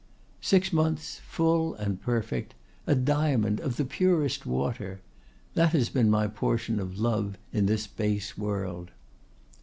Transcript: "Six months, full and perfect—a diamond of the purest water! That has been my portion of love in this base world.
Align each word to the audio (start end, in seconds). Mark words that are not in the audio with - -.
"Six 0.41 0.73
months, 0.73 1.19
full 1.27 1.75
and 1.75 2.01
perfect—a 2.01 2.95
diamond 2.95 3.59
of 3.61 3.75
the 3.77 3.85
purest 3.85 4.47
water! 4.47 4.99
That 5.53 5.73
has 5.73 5.89
been 5.89 6.09
my 6.09 6.25
portion 6.25 6.79
of 6.79 6.97
love 6.97 7.37
in 7.53 7.67
this 7.67 7.85
base 7.85 8.35
world. 8.35 8.89